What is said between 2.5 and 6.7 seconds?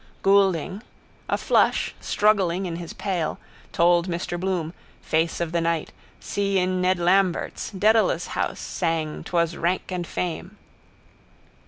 in his pale, told Mr Bloom, face of the night, Si